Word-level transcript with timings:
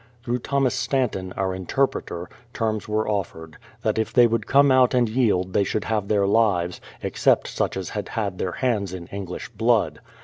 Through 0.23 0.39
Thomas 0.39 0.73
Stanton, 0.73 1.31
our 1.37 1.53
interpreter, 1.53 2.27
terms 2.55 2.87
were 2.89 3.07
offered; 3.07 3.57
that 3.83 3.99
if 3.99 4.11
they 4.11 4.25
would 4.25 4.47
come 4.47 4.71
out 4.71 4.95
and 4.95 5.05
j 5.07 5.13
ield 5.13 5.53
they 5.53 5.63
should 5.63 5.83
have 5.83 6.07
their 6.07 6.25
lives, 6.25 6.81
except 7.03 7.47
such 7.47 7.77
as 7.77 7.89
had 7.91 8.09
had 8.09 8.39
their 8.39 8.53
hands 8.53 8.95
in 8.95 9.05
English 9.11 9.49
blood. 9.49 9.99